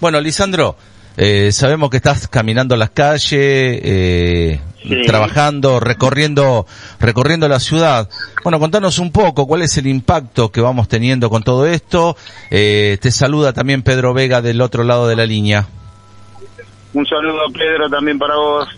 Bueno, 0.00 0.18
Lisandro, 0.18 0.76
eh, 1.18 1.52
sabemos 1.52 1.90
que 1.90 1.98
estás 1.98 2.26
caminando 2.26 2.74
las 2.74 2.88
calles, 2.88 3.30
eh, 3.34 4.58
trabajando, 5.06 5.78
recorriendo, 5.78 6.64
recorriendo 6.98 7.46
la 7.48 7.60
ciudad. 7.60 8.08
Bueno, 8.42 8.58
contanos 8.58 8.98
un 8.98 9.12
poco 9.12 9.46
cuál 9.46 9.60
es 9.60 9.76
el 9.76 9.86
impacto 9.86 10.50
que 10.50 10.62
vamos 10.62 10.88
teniendo 10.88 11.28
con 11.28 11.42
todo 11.42 11.66
esto. 11.66 12.16
Eh, 12.50 12.96
te 13.02 13.10
saluda 13.10 13.52
también 13.52 13.82
Pedro 13.82 14.14
Vega 14.14 14.40
del 14.40 14.62
otro 14.62 14.84
lado 14.84 15.06
de 15.06 15.16
la 15.16 15.26
línea. 15.26 15.66
Un 16.94 17.04
saludo, 17.04 17.52
Pedro, 17.52 17.90
también 17.90 18.18
para 18.18 18.36
vos. 18.36 18.68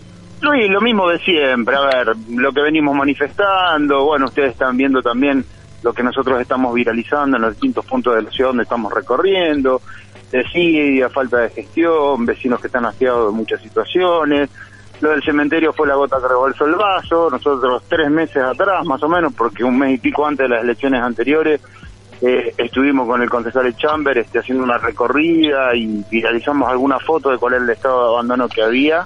Luis, 0.41 0.69
lo 0.69 0.81
mismo 0.81 1.07
de 1.07 1.19
siempre. 1.19 1.77
A 1.77 1.85
ver, 1.85 2.07
lo 2.31 2.51
que 2.51 2.61
venimos 2.61 2.93
manifestando, 2.97 4.03
bueno, 4.03 4.25
ustedes 4.25 4.51
están 4.51 4.75
viendo 4.75 5.01
también 5.01 5.45
lo 5.81 5.93
que 5.93 6.03
nosotros 6.03 6.41
estamos 6.41 6.73
viralizando 6.73 7.37
en 7.37 7.43
los 7.43 7.51
distintos 7.51 7.85
puntos 7.85 8.15
de 8.15 8.23
la 8.23 8.31
ciudad 8.31 8.49
donde 8.49 8.63
estamos 8.63 8.91
recorriendo 8.93 9.81
desidia, 10.31 11.09
falta 11.09 11.37
de 11.37 11.49
gestión, 11.49 12.25
vecinos 12.25 12.59
que 12.59 12.67
están 12.67 12.85
hastiados 12.85 13.31
de 13.31 13.37
muchas 13.37 13.61
situaciones. 13.61 14.49
Lo 15.01 15.09
del 15.09 15.23
cementerio 15.23 15.73
fue 15.73 15.87
la 15.87 15.95
gota 15.95 16.17
que 16.21 16.27
rebalsó 16.27 16.65
el 16.65 16.75
vaso. 16.75 17.29
Nosotros 17.29 17.83
tres 17.87 18.09
meses 18.09 18.37
atrás, 18.37 18.85
más 18.85 19.01
o 19.03 19.09
menos, 19.09 19.33
porque 19.33 19.63
un 19.63 19.77
mes 19.77 19.95
y 19.95 19.97
pico 19.97 20.25
antes 20.25 20.47
de 20.47 20.55
las 20.55 20.63
elecciones 20.63 21.01
anteriores, 21.01 21.59
eh, 22.21 22.53
estuvimos 22.57 23.05
con 23.05 23.21
el 23.21 23.29
concejal 23.29 23.75
Chamber 23.75 24.17
este, 24.17 24.39
haciendo 24.39 24.63
una 24.63 24.77
recorrida 24.77 25.75
y 25.75 26.05
viralizamos 26.09 26.69
algunas 26.69 27.03
fotos 27.03 27.33
de 27.33 27.37
cuál 27.37 27.55
era 27.55 27.63
el 27.63 27.69
estado 27.69 28.03
de 28.03 28.09
abandono 28.13 28.47
que 28.47 28.63
había. 28.63 29.05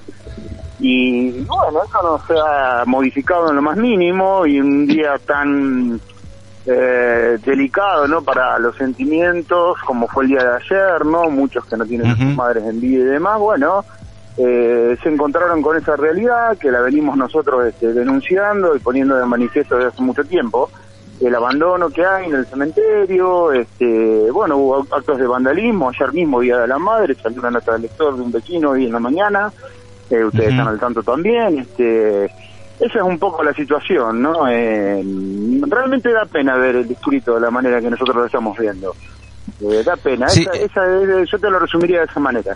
Y 0.80 1.32
bueno, 1.46 1.82
eso 1.84 2.04
no 2.04 2.22
se 2.28 2.40
ha 2.40 2.84
modificado 2.86 3.50
en 3.50 3.56
lo 3.56 3.62
más 3.64 3.78
mínimo 3.78 4.46
y 4.46 4.60
un 4.60 4.86
día 4.86 5.18
tan 5.26 6.00
eh, 6.70 7.38
delicado, 7.46 8.08
¿no? 8.10 8.22
Para 8.22 8.60
los 8.60 8.76
sentimientos, 8.76 9.78
como 9.86 10.06
fue 10.08 10.26
el 10.26 10.32
día 10.32 10.44
de 10.44 10.56
ayer, 10.58 11.06
¿no? 11.06 11.30
Muchos 11.30 11.64
que 11.66 11.78
no 11.78 11.86
tienen 11.86 12.12
a 12.12 12.18
sus 12.18 12.36
madres 12.36 12.66
en 12.66 12.82
vida 12.82 13.04
y 13.04 13.06
demás, 13.06 13.40
bueno, 13.40 13.86
eh, 14.38 14.98
se 15.02 15.10
encontraron 15.10 15.62
con 15.62 15.78
esa 15.78 15.96
realidad 15.96 16.58
que 16.58 16.70
la 16.70 16.82
venimos 16.82 17.16
nosotros 17.16 17.68
este, 17.68 17.94
denunciando 17.94 18.76
y 18.76 18.80
poniendo 18.80 19.16
de 19.16 19.26
manifiesto 19.26 19.76
desde 19.76 19.90
hace 19.90 20.02
mucho 20.02 20.26
tiempo. 20.26 20.70
El 21.22 21.34
abandono 21.34 21.90
que 21.90 22.06
hay 22.06 22.26
en 22.26 22.36
el 22.36 22.46
cementerio, 22.46 23.54
este, 23.54 24.30
bueno, 24.32 24.58
hubo 24.58 24.86
actos 24.92 25.18
de 25.18 25.26
vandalismo, 25.26 25.90
ayer 25.90 26.14
mismo, 26.14 26.42
Día 26.42 26.58
de 26.58 26.68
la 26.68 26.78
Madre, 26.78 27.16
salió 27.16 27.40
una 27.40 27.52
nota 27.52 27.74
del 27.74 27.84
lector 27.84 28.16
de 28.16 28.22
un 28.22 28.32
vecino 28.32 28.72
hoy 28.72 28.86
en 28.86 28.92
la 28.92 29.00
mañana, 29.00 29.52
eh, 30.10 30.24
ustedes 30.24 30.50
están 30.50 30.68
al 30.68 30.80
tanto 30.80 31.02
también, 31.02 31.60
este, 31.60 32.30
esa 32.80 33.00
es 33.00 33.04
un 33.04 33.18
poco 33.18 33.44
la 33.44 33.54
situación, 33.54 34.22
¿no? 34.22 34.48
Eh, 34.48 35.04
realmente 35.68 36.12
da 36.12 36.26
pena 36.26 36.56
ver 36.58 36.78
el 36.78 36.88
distrito 36.88 37.36
de 37.36 37.42
la 37.42 37.52
manera 37.52 37.82
que 37.82 37.90
nosotros 37.90 38.16
lo 38.16 38.26
estamos 38.26 38.58
viendo. 38.58 38.96
Eh, 39.62 39.84
da 39.84 39.96
pena. 39.96 40.28
esa, 40.28 40.52
esa, 40.52 40.82
yo 41.24 41.40
te 41.40 41.50
lo 41.50 41.60
resumiría 41.60 42.00
de 42.00 42.06
esa 42.06 42.20
manera. 42.20 42.56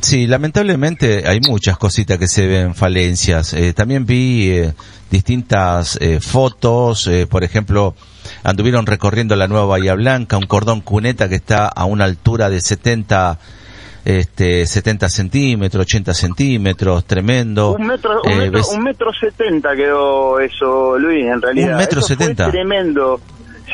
Sí, 0.00 0.26
lamentablemente 0.26 1.26
hay 1.26 1.40
muchas 1.40 1.78
cositas 1.78 2.18
que 2.18 2.28
se 2.28 2.46
ven 2.46 2.74
falencias. 2.74 3.54
Eh, 3.54 3.72
también 3.72 4.04
vi 4.04 4.50
eh, 4.50 4.74
distintas 5.10 5.98
eh, 6.00 6.20
fotos, 6.20 7.08
por 7.30 7.44
ejemplo, 7.44 7.94
anduvieron 8.42 8.86
recorriendo 8.86 9.36
la 9.36 9.48
nueva 9.48 9.66
Bahía 9.66 9.94
Blanca, 9.94 10.36
un 10.36 10.46
cordón 10.46 10.80
cuneta 10.80 11.28
que 11.28 11.36
está 11.36 11.66
a 11.66 11.84
una 11.86 12.04
altura 12.04 12.50
de 12.50 12.60
70 12.60 13.38
este, 14.06 14.64
70 14.66 15.08
centímetros, 15.08 15.82
80 15.82 16.14
centímetros, 16.14 17.04
tremendo. 17.06 17.72
Un 17.72 17.88
metro, 17.88 18.22
un, 18.22 18.30
eh, 18.30 18.50
metro, 18.50 18.68
un 18.72 18.82
metro 18.84 19.12
70 19.12 19.74
quedó 19.74 20.38
eso, 20.38 20.96
Luis, 20.96 21.26
en 21.26 21.42
realidad. 21.42 21.72
Un 21.72 21.76
metro 21.78 22.00
70. 22.00 22.48
tremendo. 22.52 23.20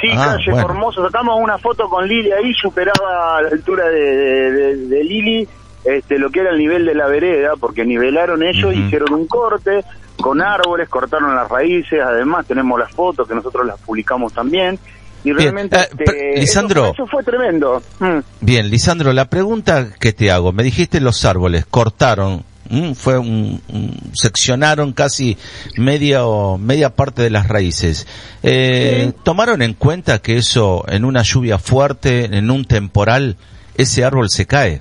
Sí, 0.00 0.08
ah, 0.16 0.38
calle 0.38 0.58
Formoso, 0.58 1.04
sacamos 1.04 1.38
una 1.38 1.58
foto 1.58 1.86
con 1.86 2.08
Lili 2.08 2.32
ahí, 2.32 2.54
superaba 2.54 3.42
la 3.42 3.48
altura 3.50 3.86
de, 3.90 4.76
de, 4.88 5.04
Lili 5.04 5.46
este, 5.84 6.18
lo 6.18 6.30
que 6.30 6.40
era 6.40 6.50
el 6.50 6.58
nivel 6.58 6.86
de 6.86 6.94
la 6.94 7.08
vereda, 7.08 7.52
porque 7.60 7.84
nivelaron 7.84 8.42
ellos, 8.42 8.74
hicieron 8.74 9.12
un 9.12 9.26
corte 9.26 9.84
con 10.16 10.40
árboles, 10.40 10.88
cortaron 10.88 11.36
las 11.36 11.46
raíces, 11.50 12.00
además 12.00 12.46
tenemos 12.46 12.80
las 12.80 12.90
fotos 12.90 13.28
que 13.28 13.34
nosotros 13.34 13.66
las 13.66 13.78
publicamos 13.80 14.32
también. 14.32 14.78
Y 15.24 15.32
realmente 15.32 15.76
eh, 15.76 15.88
este, 15.98 16.40
Lisandro, 16.40 16.92
eso, 16.92 17.06
fue 17.06 17.22
tremendo. 17.22 17.82
Mm. 18.00 18.18
Bien, 18.40 18.70
Lisandro, 18.70 19.12
la 19.12 19.26
pregunta 19.26 19.90
que 19.98 20.12
te 20.12 20.30
hago, 20.30 20.52
me 20.52 20.62
dijiste 20.62 21.00
los 21.00 21.24
árboles, 21.24 21.64
cortaron, 21.66 22.44
fue 22.94 23.18
un, 23.18 23.60
seccionaron 24.14 24.92
casi 24.92 25.36
media 25.76 26.24
o 26.24 26.58
media 26.58 26.94
parte 26.94 27.22
de 27.22 27.30
las 27.30 27.48
raíces. 27.48 28.06
Eh, 28.42 29.12
¿Tomaron 29.22 29.62
en 29.62 29.74
cuenta 29.74 30.20
que 30.20 30.38
eso 30.38 30.84
en 30.88 31.04
una 31.04 31.22
lluvia 31.22 31.58
fuerte, 31.58 32.24
en 32.36 32.50
un 32.50 32.64
temporal, 32.64 33.36
ese 33.76 34.04
árbol 34.04 34.30
se 34.30 34.46
cae 34.46 34.80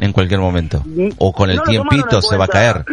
en 0.00 0.12
cualquier 0.12 0.40
momento? 0.40 0.82
Mm, 0.84 1.10
¿O 1.18 1.32
con 1.32 1.50
el 1.50 1.62
tiempito 1.62 2.20
se 2.20 2.36
va 2.36 2.44
a 2.44 2.48
caer? 2.48 2.84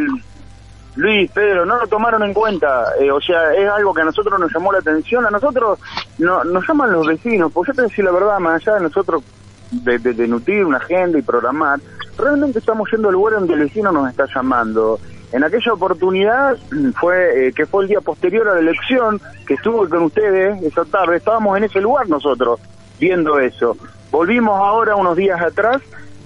Luis, 0.95 1.29
Pedro, 1.31 1.65
no 1.65 1.77
lo 1.77 1.87
tomaron 1.87 2.23
en 2.23 2.33
cuenta. 2.33 2.93
Eh, 2.99 3.11
o 3.11 3.21
sea, 3.21 3.53
es 3.53 3.69
algo 3.69 3.93
que 3.93 4.01
a 4.01 4.05
nosotros 4.05 4.39
nos 4.39 4.51
llamó 4.53 4.71
la 4.71 4.79
atención. 4.79 5.25
A 5.25 5.29
nosotros 5.29 5.79
no, 6.17 6.43
nos 6.43 6.67
llaman 6.67 6.91
los 6.91 7.07
vecinos, 7.07 7.51
porque 7.51 7.71
yo 7.71 7.75
te 7.75 7.81
decía 7.83 8.05
la 8.05 8.11
verdad, 8.11 8.39
más 8.39 8.61
allá 8.61 8.75
de 8.75 8.83
nosotros 8.83 9.23
de, 9.71 10.27
nutrir 10.27 10.65
una 10.65 10.77
agenda 10.77 11.19
y 11.19 11.21
programar, 11.21 11.79
realmente 12.17 12.59
estamos 12.59 12.89
yendo 12.91 13.09
al 13.09 13.13
lugar 13.13 13.35
donde 13.35 13.53
el 13.53 13.59
vecino 13.61 13.91
nos 13.91 14.09
está 14.09 14.25
llamando. 14.33 14.99
En 15.31 15.43
aquella 15.43 15.73
oportunidad 15.73 16.57
fue 16.99 17.47
eh, 17.47 17.53
que 17.53 17.67
fue 17.67 17.83
el 17.83 17.89
día 17.89 18.01
posterior 18.01 18.47
a 18.47 18.55
la 18.55 18.59
elección, 18.59 19.21
que 19.45 19.53
estuve 19.53 19.87
con 19.87 20.03
ustedes 20.03 20.61
esa 20.63 20.85
tarde, 20.85 21.17
estábamos 21.17 21.55
en 21.55 21.65
ese 21.65 21.79
lugar 21.79 22.09
nosotros, 22.09 22.59
viendo 22.99 23.39
eso. 23.39 23.77
Volvimos 24.11 24.57
ahora 24.59 24.95
unos 24.95 25.15
días 25.15 25.39
atrás 25.39 25.83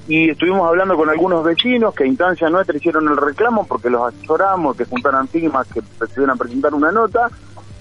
y 0.07 0.29
estuvimos 0.29 0.67
hablando 0.67 0.95
con 0.95 1.09
algunos 1.09 1.43
vecinos 1.43 1.93
que 1.93 2.03
a 2.03 2.07
instancia 2.07 2.49
nuestra 2.49 2.75
hicieron 2.75 3.07
el 3.07 3.17
reclamo 3.17 3.65
porque 3.65 3.89
los 3.89 4.13
asesoramos, 4.13 4.75
que 4.75 4.85
juntaran 4.85 5.27
firmas, 5.27 5.67
que 5.67 5.81
pudieran 5.81 6.37
presentar 6.37 6.73
una 6.73 6.91
nota, 6.91 7.29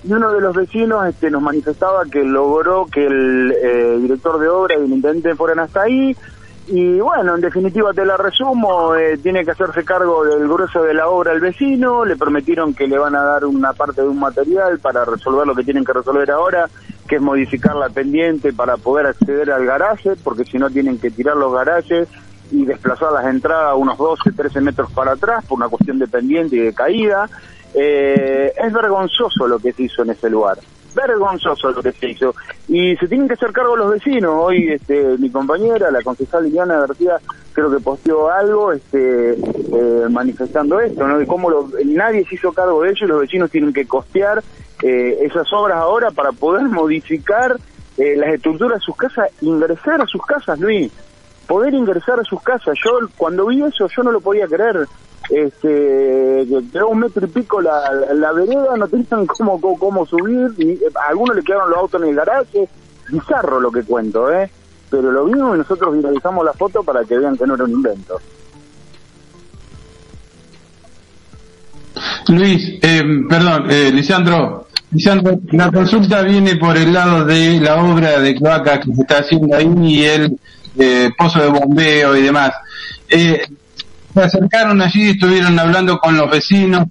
y 0.05 0.12
uno 0.12 0.32
de 0.32 0.41
los 0.41 0.55
vecinos 0.55 1.06
este, 1.06 1.31
nos 1.31 1.43
manifestaba 1.43 2.05
que 2.05 2.22
logró 2.25 2.87
que 2.87 3.06
el 3.06 3.53
eh, 3.53 3.99
director 4.00 4.38
de 4.38 4.49
obra 4.49 4.77
y 4.77 4.84
el 4.84 4.93
intendente 4.93 5.34
fueran 5.34 5.61
hasta 5.61 5.82
ahí, 5.82 6.16
y 6.69 7.00
bueno, 7.00 7.34
en 7.34 7.41
definitiva 7.41 7.93
te 7.93 8.05
la 8.05 8.16
resumo, 8.16 8.94
eh, 8.94 9.19
tiene 9.19 9.44
que 9.44 9.50
hacerse 9.50 9.84
cargo 9.84 10.25
del 10.25 10.47
grueso 10.47 10.82
de 10.82 10.94
la 10.94 11.09
obra 11.09 11.32
al 11.32 11.41
vecino, 11.41 12.05
le 12.05 12.16
prometieron 12.16 12.72
que 12.72 12.87
le 12.87 12.99
van 12.99 13.16
a 13.16 13.22
dar 13.22 13.44
una 13.44 13.72
parte 13.72 14.03
de 14.03 14.09
un 14.09 14.21
material 14.21 14.78
para 14.78 15.05
resolver 15.05 15.44
lo 15.44 15.56
que 15.56 15.65
tienen 15.65 15.84
que 15.84 15.93
resolver 15.93 16.31
ahora, 16.31 16.71
que 17.09 17.17
es 17.17 17.23
modificar 17.23 17.77
la 17.77 17.89
pendiente 17.89 18.53
para 18.53 18.77
poder 18.77 19.07
acceder 19.07 19.51
al 19.51 19.65
garaje, 19.65 20.13
porque 20.23 20.45
si 20.45 20.59
no 20.59 20.71
tienen 20.71 20.99
que 20.99 21.11
tirar 21.11 21.37
los 21.37 21.53
garajes 21.53 22.09
y 22.51 22.65
desplazar 22.65 23.13
las 23.13 23.27
entradas 23.27 23.75
unos 23.77 23.99
12, 23.99 24.33
13 24.33 24.61
metros 24.61 24.91
para 24.93 25.12
atrás 25.12 25.45
por 25.47 25.59
una 25.59 25.69
cuestión 25.69 25.99
de 25.99 26.07
pendiente 26.07 26.57
y 26.57 26.61
de 26.61 26.75
caída. 26.75 27.29
Eh, 27.75 28.53
es 28.57 28.73
vergonzoso 28.73 29.47
lo 29.47 29.59
que 29.59 29.73
se 29.73 29.85
hizo 29.85 30.03
en 30.03 30.11
ese 30.11 30.29
lugar 30.29 30.59
vergonzoso 30.95 31.71
lo 31.71 31.83
que 31.83 31.93
se 31.93 32.11
hizo. 32.11 32.35
Y 32.69 32.97
se 32.97 33.09
tienen 33.09 33.29
que 33.29 33.35
hacer 33.35 33.53
cargo 33.53 33.77
los 33.77 33.91
vecinos. 33.91 34.35
Hoy 34.37 34.73
este, 34.73 35.17
mi 35.19 35.31
compañera, 35.31 35.91
la 35.91 36.03
concejal 36.03 36.45
Liliana 36.45 36.81
García, 36.81 37.19
creo 37.53 37.71
que 37.71 37.81
posteó 37.81 38.31
algo 38.31 38.73
este, 38.73 39.33
eh, 39.33 40.07
manifestando 40.11 40.81
esto, 40.81 41.07
¿no? 41.07 41.19
De 41.19 41.27
cómo 41.27 41.51
nadie 41.85 42.25
se 42.27 42.35
hizo 42.35 42.53
cargo 42.53 42.83
de 42.83 42.91
ello 42.91 43.07
y 43.07 43.09
los 43.09 43.21
vecinos 43.21 43.51
tienen 43.51 43.73
que 43.73 43.87
costear 43.87 44.43
eh, 44.83 45.19
esas 45.23 45.53
obras 45.53 45.79
ahora 45.79 46.11
para 46.11 46.33
poder 46.33 46.62
modificar 46.69 47.57
eh, 47.99 48.17
las 48.17 48.35
estructuras 48.35 48.79
de 48.79 48.85
sus 48.85 48.97
casas, 48.97 49.31
ingresar 49.41 50.01
a 50.01 50.07
sus 50.07 50.23
casas, 50.23 50.59
Luis. 50.59 50.93
Poder 51.47 51.75
ingresar 51.75 52.19
a 52.21 52.25
sus 52.25 52.41
casas. 52.43 52.79
Yo 52.83 52.91
cuando 53.17 53.47
vi 53.47 53.62
eso 53.62 53.89
yo 53.89 54.03
no 54.03 54.12
lo 54.12 54.21
podía 54.21 54.47
creer 54.47 54.87
este 55.31 56.47
un 56.85 56.99
metro 56.99 57.25
y 57.25 57.29
pico 57.29 57.61
la, 57.61 57.91
la, 58.12 58.33
vereda, 58.33 58.77
no 58.77 58.89
tenían 58.89 59.27
cómo, 59.27 59.61
cómo, 59.61 60.05
subir, 60.05 60.53
y 60.59 60.81
a 60.97 61.09
algunos 61.09 61.37
le 61.37 61.43
quedaron 61.43 61.71
los 61.71 61.79
autos 61.79 62.03
en 62.03 62.09
el 62.09 62.15
garaje, 62.17 62.69
bizarro 63.09 63.61
lo 63.61 63.71
que 63.71 63.85
cuento, 63.85 64.33
¿eh? 64.33 64.51
Pero 64.93 65.11
lo 65.11 65.25
vimos 65.25 65.55
y 65.55 65.59
nosotros 65.59 65.97
viralizamos 65.97 66.45
la 66.45 66.53
foto 66.53 66.83
para 66.83 67.03
que 67.03 67.17
vean 67.17 67.35
que 67.35 67.47
no 67.47 67.55
era 67.55 67.65
un 67.65 67.71
invento. 67.71 68.21
Luis, 72.29 72.79
eh, 72.83 73.03
perdón, 73.27 73.71
eh, 73.71 73.91
Lisandro, 73.91 74.67
Lisandro, 74.91 75.41
la 75.53 75.73
consulta 75.73 76.21
viene 76.21 76.56
por 76.56 76.77
el 76.77 76.93
lado 76.93 77.25
de 77.25 77.59
la 77.59 77.83
obra 77.83 78.21
de 78.21 78.35
cloaca 78.35 78.81
que 78.81 78.94
se 78.94 79.00
está 79.00 79.21
haciendo 79.21 79.56
ahí 79.56 79.73
y 79.83 80.05
el 80.05 80.39
eh, 80.79 81.11
pozo 81.17 81.41
de 81.41 81.49
bombeo 81.49 82.15
y 82.15 82.23
demás. 82.23 82.53
Eh, 83.09 83.41
se 84.12 84.21
acercaron 84.21 84.83
allí, 84.83 85.11
estuvieron 85.11 85.59
hablando 85.59 85.99
con 85.99 86.19
los 86.19 86.31
vecinos. 86.31 86.87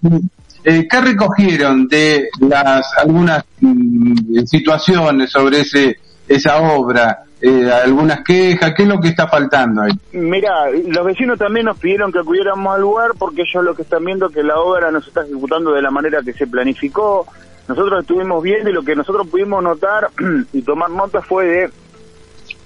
Eh, 0.63 0.88
¿Qué 0.89 1.01
recogieron 1.01 1.88
de 1.88 2.30
las 2.39 2.86
algunas 2.97 3.44
mm, 3.59 4.44
situaciones 4.45 5.30
sobre 5.30 5.62
ese 5.62 6.00
esa 6.27 6.62
obra? 6.73 7.23
Eh, 7.41 7.71
algunas 7.71 8.23
quejas, 8.23 8.73
¿qué 8.75 8.83
es 8.83 8.89
lo 8.89 9.00
que 9.00 9.09
está 9.09 9.27
faltando 9.27 9.81
ahí? 9.81 9.91
Mira, 10.12 10.69
los 10.69 11.06
vecinos 11.06 11.39
también 11.39 11.65
nos 11.65 11.77
pidieron 11.79 12.12
que 12.12 12.19
acudiéramos 12.19 12.75
al 12.75 12.81
lugar 12.81 13.12
porque 13.18 13.41
ellos 13.41 13.63
lo 13.63 13.73
que 13.73 13.81
están 13.81 14.06
viendo 14.06 14.29
que 14.29 14.44
la 14.44 14.59
obra 14.59 14.91
no 14.91 15.01
se 15.01 15.09
está 15.09 15.23
ejecutando 15.23 15.71
de 15.71 15.81
la 15.81 15.89
manera 15.89 16.21
que 16.23 16.33
se 16.33 16.45
planificó. 16.45 17.25
Nosotros 17.68 18.01
estuvimos 18.01 18.44
viendo 18.44 18.69
y 18.69 18.73
lo 18.73 18.83
que 18.83 18.95
nosotros 18.95 19.27
pudimos 19.27 19.63
notar 19.63 20.09
y 20.53 20.62
tomar 20.62 20.91
nota 20.91 21.21
fue 21.21 21.45
de 21.45 21.69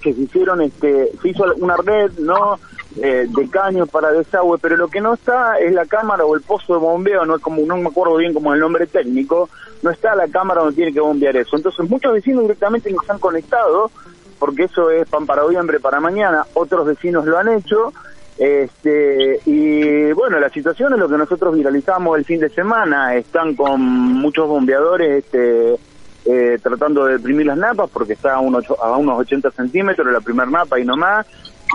que 0.02 0.12
se 0.12 0.20
hicieron, 0.20 0.60
este, 0.60 1.10
se 1.22 1.28
hizo 1.30 1.44
una 1.58 1.76
red, 1.78 2.12
¿no? 2.18 2.58
eh, 3.02 3.26
de 3.28 3.50
caños 3.50 3.88
para 3.88 4.10
desagüe, 4.10 4.58
pero 4.58 4.76
lo 4.76 4.88
que 4.88 5.00
no 5.00 5.14
está 5.14 5.58
es 5.58 5.72
la 5.72 5.86
cámara 5.86 6.24
o 6.24 6.34
el 6.34 6.42
pozo 6.42 6.74
de 6.74 6.80
bombeo, 6.80 7.24
no 7.24 7.36
es 7.36 7.42
como, 7.42 7.62
no 7.62 7.76
me 7.76 7.88
acuerdo 7.88 8.16
bien 8.16 8.32
como 8.32 8.54
el 8.54 8.60
nombre 8.60 8.86
técnico, 8.86 9.48
no 9.86 9.92
está 9.92 10.16
la 10.16 10.26
cámara 10.26 10.62
donde 10.62 10.74
tiene 10.74 10.92
que 10.92 11.00
bombear 11.00 11.36
eso. 11.36 11.56
Entonces 11.56 11.88
muchos 11.88 12.12
vecinos 12.12 12.42
directamente 12.42 12.90
nos 12.90 13.08
han 13.08 13.20
conectado, 13.20 13.92
porque 14.40 14.64
eso 14.64 14.90
es 14.90 15.08
pan 15.08 15.26
para 15.26 15.42
noviembre, 15.42 15.78
para 15.78 16.00
mañana, 16.00 16.44
otros 16.54 16.86
vecinos 16.86 17.24
lo 17.24 17.38
han 17.38 17.48
hecho, 17.48 17.92
este, 18.36 19.40
y 19.46 20.12
bueno, 20.12 20.40
la 20.40 20.50
situación 20.50 20.92
es 20.92 20.98
lo 20.98 21.08
que 21.08 21.16
nosotros 21.16 21.54
viralizamos 21.54 22.18
el 22.18 22.24
fin 22.24 22.40
de 22.40 22.48
semana, 22.48 23.14
están 23.14 23.54
con 23.54 23.80
muchos 23.80 24.48
bombeadores, 24.48 25.24
este, 25.24 25.76
eh, 26.24 26.58
tratando 26.60 27.04
de 27.04 27.12
deprimir 27.14 27.46
las 27.46 27.56
napas 27.56 27.88
porque 27.88 28.14
está 28.14 28.34
a 28.34 28.40
unos, 28.40 28.64
a 28.82 28.96
unos 28.96 29.20
80 29.20 29.52
centímetros 29.52 30.12
la 30.12 30.20
primer 30.20 30.48
napa 30.48 30.80
y 30.80 30.84
no 30.84 30.96
más. 30.96 31.26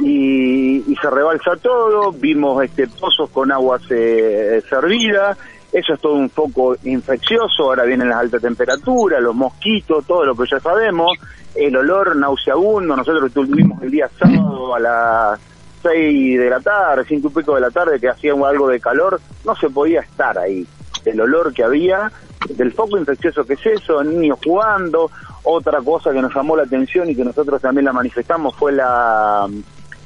Y, 0.04 0.84
se 1.02 1.10
rebalsa 1.10 1.56
todo. 1.62 2.12
Vimos 2.12 2.64
este 2.64 2.88
pozos 2.88 3.30
con 3.32 3.52
agua 3.52 3.80
eh, 3.90 4.62
servida 4.70 5.36
eso 5.72 5.94
es 5.94 6.00
todo 6.00 6.14
un 6.14 6.30
foco 6.30 6.76
infeccioso 6.84 7.64
ahora 7.64 7.84
vienen 7.84 8.10
las 8.10 8.20
altas 8.20 8.42
temperaturas 8.42 9.22
los 9.22 9.36
mosquitos 9.36 10.06
todo 10.06 10.26
lo 10.26 10.36
que 10.36 10.44
ya 10.50 10.60
sabemos 10.60 11.12
el 11.56 11.76
olor 11.76 12.16
nauseabundo 12.16 12.96
nosotros 12.96 13.28
estuvimos 13.28 13.82
el 13.82 13.92
día 13.92 14.10
sábado 14.20 14.76
a 14.76 14.80
las 14.80 15.40
6 15.82 16.40
de 16.40 16.50
la 16.50 16.60
tarde, 16.60 17.04
5 17.08 17.28
y 17.28 17.32
pico 17.32 17.56
de 17.56 17.62
la 17.62 17.72
tarde, 17.72 18.00
que 18.00 18.10
hacía 18.10 18.34
algo 18.34 18.68
de 18.68 18.80
calor, 18.80 19.20
no 19.46 19.56
se 19.56 19.70
podía 19.70 20.02
estar 20.02 20.38
ahí. 20.38 20.66
El 21.06 21.20
olor 21.20 21.54
que 21.54 21.64
había 21.64 22.12
del 22.50 22.72
foco 22.72 22.98
infeccioso 22.98 23.44
que 23.44 23.54
es 23.54 23.66
eso, 23.66 24.04
niños 24.04 24.40
jugando. 24.44 25.10
Otra 25.44 25.80
cosa 25.82 26.12
que 26.12 26.22
nos 26.22 26.34
llamó 26.34 26.56
la 26.56 26.64
atención 26.64 27.10
y 27.10 27.16
que 27.16 27.24
nosotros 27.24 27.60
también 27.62 27.86
la 27.86 27.94
manifestamos 27.94 28.56
fue 28.56 28.72
la 28.72 29.48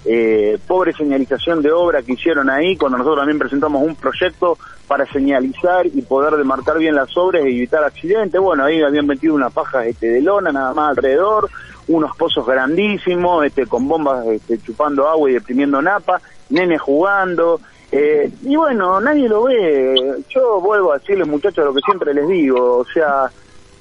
eh, 0.05 0.57
pobre 0.67 0.93
señalización 0.93 1.61
de 1.61 1.71
obra 1.71 2.01
que 2.01 2.13
hicieron 2.13 2.49
ahí, 2.49 2.77
cuando 2.77 2.97
nosotros 2.97 3.21
también 3.21 3.39
presentamos 3.39 3.83
un 3.83 3.95
proyecto 3.95 4.57
para 4.87 5.05
señalizar 5.11 5.87
y 5.87 6.01
poder 6.03 6.35
demarcar 6.35 6.77
bien 6.77 6.95
las 6.95 7.15
obras 7.17 7.43
y 7.45 7.57
evitar 7.57 7.83
accidentes. 7.83 8.39
Bueno, 8.39 8.65
ahí 8.65 8.81
habían 8.81 9.07
metido 9.07 9.33
una 9.33 9.49
paja 9.49 9.85
este, 9.85 10.07
de 10.07 10.21
lona 10.21 10.51
nada 10.51 10.73
más 10.73 10.89
alrededor, 10.91 11.49
unos 11.87 12.15
pozos 12.15 12.45
grandísimos, 12.45 13.45
este, 13.45 13.65
con 13.65 13.87
bombas 13.87 14.25
este, 14.27 14.59
chupando 14.59 15.07
agua 15.07 15.29
y 15.29 15.33
deprimiendo 15.33 15.81
napa, 15.81 16.21
nenes 16.49 16.81
jugando, 16.81 17.59
eh, 17.91 18.29
y 18.43 18.55
bueno, 18.55 18.99
nadie 18.99 19.29
lo 19.29 19.43
ve. 19.43 20.23
Yo 20.29 20.59
vuelvo 20.59 20.91
a 20.91 20.97
decirles, 20.97 21.27
muchachos, 21.27 21.65
lo 21.65 21.73
que 21.73 21.81
siempre 21.81 22.13
les 22.13 22.27
digo. 22.27 22.79
O 22.79 22.85
sea, 22.85 23.31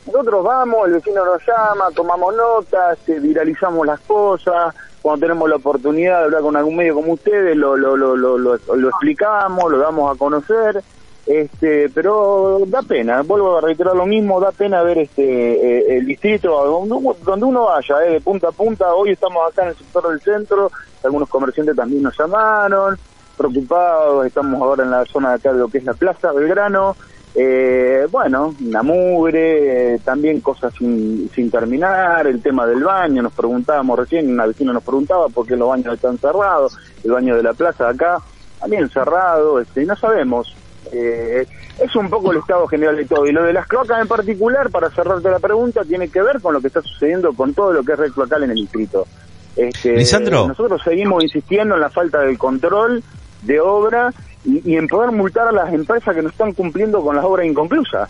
nosotros 0.07 0.45
vamos, 0.45 0.87
el 0.87 0.95
vecino 0.95 1.25
nos 1.25 1.43
llama, 1.47 1.91
tomamos 1.95 2.35
notas, 2.37 2.99
eh, 3.09 3.19
viralizamos 3.19 3.87
las 3.87 4.01
cosas. 4.01 4.75
Cuando 5.05 5.27
tenemos 5.27 5.51
la 5.51 5.57
oportunidad 5.57 6.21
de 6.21 6.25
hablar 6.25 6.41
con 6.41 6.57
algún 6.57 6.77
medio 6.77 6.95
como 6.95 7.13
ustedes, 7.13 7.55
lo, 7.55 7.77
lo, 7.77 7.95
lo, 7.95 8.17
lo, 8.17 8.39
lo 8.39 8.89
explicamos, 8.89 9.71
lo 9.71 9.77
damos 9.77 10.11
a 10.11 10.19
conocer. 10.19 10.83
Este, 11.27 11.91
pero 11.91 12.61
da 12.67 12.81
pena, 12.81 13.21
vuelvo 13.21 13.59
a 13.59 13.61
reiterar 13.61 13.95
lo 13.95 14.07
mismo, 14.07 14.41
da 14.41 14.51
pena 14.51 14.83
ver 14.83 14.97
este 14.97 15.23
eh, 15.23 15.99
el 15.99 16.07
distrito 16.07 16.49
donde, 16.87 17.45
uno 17.45 17.65
vaya, 17.67 17.99
de 17.99 18.19
punta 18.23 18.49
a 18.49 18.53
punta. 18.53 18.95
Hoy 18.95 19.11
estamos 19.11 19.43
acá 19.47 19.65
en 19.65 19.69
el 19.69 19.77
sector 19.77 20.09
del 20.09 20.23
centro, 20.23 20.71
algunos 21.05 21.29
comerciantes 21.29 21.77
también 21.77 22.03
nos 22.03 22.19
llamaron, 22.19 22.97
preocupados, 23.37 24.25
estamos 24.25 24.63
ahora 24.63 24.85
en 24.85 24.91
la 24.91 25.05
zona 25.05 25.31
de 25.31 25.35
acá 25.35 25.53
de 25.53 25.59
lo 25.59 25.69
que 25.69 25.79
es 25.79 25.85
la 25.85 25.93
Plaza 25.93 26.33
Belgrano, 26.33 26.97
eh, 27.35 28.07
bueno, 28.11 28.55
la 28.61 28.83
mugre, 28.83 29.95
eh, 29.95 29.99
también 30.05 30.41
cosas 30.41 30.73
sin, 30.79 31.29
sin 31.35 31.51
terminar, 31.51 32.27
el 32.27 32.41
tema 32.41 32.67
del 32.67 32.85
baño, 32.85 33.23
nos 33.23 33.33
preguntábamos 33.33 33.99
recién, 33.99 34.31
una 34.31 34.47
vecina 34.47 34.73
nos 34.73 34.85
preguntaba 34.85 35.29
por 35.29 35.47
qué 35.47 35.57
los 35.57 35.69
baños 35.69 35.95
están 35.95 36.17
cerrados, 36.19 36.77
el 37.03 37.11
baño 37.11 37.37
de 37.37 37.43
la 37.43 37.53
plaza 37.53 37.85
de 37.85 37.91
acá 37.91 38.19
también 38.65 38.89
cerrado, 38.89 39.61
este, 39.61 39.85
no 39.85 39.95
sabemos. 39.95 40.57
Eh, 40.91 41.47
es 41.83 41.97
un 41.97 42.09
poco 42.09 42.33
el 42.33 42.39
estado 42.39 42.67
general 42.67 42.97
de 42.97 43.05
todo. 43.05 43.27
Y 43.27 43.33
lo 43.33 43.43
de 43.43 43.53
las 43.53 43.67
cloacas 43.67 44.01
en 44.01 44.09
particular, 44.09 44.71
para 44.71 44.89
cerrarte 44.91 45.29
la 45.29 45.39
pregunta, 45.39 45.83
tiene 45.85 46.09
que 46.09 46.23
ver 46.23 46.41
con 46.41 46.55
lo 46.55 46.63
que 46.63 46.69
está 46.69 46.81
sucediendo 46.81 47.35
con 47.35 47.53
todo 47.53 47.75
lo 47.75 47.83
que 47.83 47.93
es 47.93 47.99
red 47.99 48.13
cloacal 48.13 48.45
en 48.45 48.51
el 48.51 48.57
distrito. 48.57 49.07
Este, 49.55 50.01
Nosotros 50.49 50.81
seguimos 50.83 51.23
insistiendo 51.23 51.75
en 51.75 51.81
la 51.83 51.91
falta 51.91 52.21
del 52.21 52.39
control 52.39 53.03
de 53.43 53.61
obra 53.61 54.15
y, 54.45 54.77
en 54.77 54.89
poder 54.89 55.11
multar 55.13 55.49
a 55.49 55.53
las 55.53 55.73
empresas 55.73 56.15
que 56.15 56.23
no 56.23 56.29
están 56.29 56.53
cumpliendo 56.53 57.03
con 57.03 57.17
las 57.17 57.25
obras 57.25 57.47
inconclusas. 57.47 58.09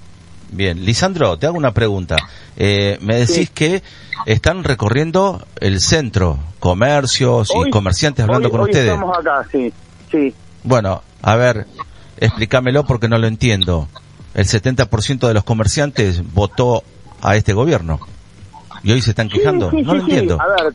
Bien, 0.51 0.85
Lisandro, 0.85 1.37
te 1.37 1.47
hago 1.47 1.57
una 1.57 1.73
pregunta. 1.73 2.17
Eh, 2.57 2.99
me 3.01 3.17
decís 3.17 3.51
que 3.51 3.83
están 4.27 4.63
recorriendo 4.63 5.45
el 5.61 5.81
centro, 5.81 6.39
comercios 6.61 7.51
y 7.67 7.71
comerciantes 7.71 8.25
hablando 8.25 8.51
con 8.51 8.61
ustedes. 8.61 8.93
Estamos 8.93 9.19
acá, 9.19 9.47
sí, 9.51 9.73
sí. 10.11 10.33
Bueno, 10.63 11.03
a 11.23 11.37
ver, 11.37 11.67
explícamelo 12.19 12.85
porque 12.85 13.09
no 13.09 13.19
lo 13.19 13.27
entiendo. 13.27 13.89
El 14.35 14.47
70% 14.47 15.27
de 15.27 15.35
los 15.35 15.45
comerciantes 15.45 16.23
votó 16.33 16.85
a 17.23 17.37
este 17.37 17.53
gobierno 17.53 18.01
y 18.83 18.93
hoy 18.93 19.01
se 19.01 19.11
están 19.11 19.29
quejando. 19.29 19.73
no 19.73 19.95
lo 19.95 20.01
entiendo. 20.01 20.39
A 20.41 20.49
ver, 20.49 20.75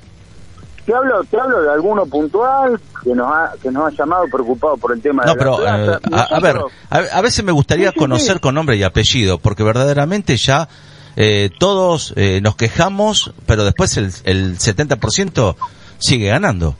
te 0.89 0.95
hablo, 0.95 1.24
te 1.24 1.39
hablo 1.39 1.62
de 1.62 1.71
alguno 1.71 2.07
puntual 2.07 2.80
que 3.03 3.13
nos 3.13 3.31
ha, 3.31 3.53
que 3.62 3.69
nos 3.69 3.86
ha 3.86 3.95
llamado 3.95 4.25
preocupado 4.31 4.75
por 4.75 4.91
el 4.91 5.00
tema 5.00 5.24
no, 5.24 5.33
de 5.33 5.38
pero, 5.38 5.63
eh, 5.63 6.00
a, 6.12 6.39
ver, 6.39 6.57
a, 6.89 7.21
veces 7.21 7.45
me 7.45 7.51
gustaría 7.51 7.91
conocer 7.91 8.39
con 8.39 8.56
nombre 8.56 8.75
y 8.75 8.81
apellido, 8.81 9.38
porque 9.38 9.62
verdaderamente 9.62 10.36
ya 10.36 10.68
eh, 11.15 11.51
todos 11.59 12.15
eh, 12.15 12.41
nos 12.41 12.56
quejamos, 12.56 13.36
pero 13.45 13.65
después 13.65 13.97
el, 13.97 14.06
el 14.24 14.57
70% 14.57 15.56
sigue 16.00 16.30
ganando. 16.30 16.74